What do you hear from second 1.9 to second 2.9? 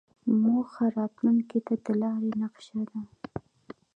لارې نقشه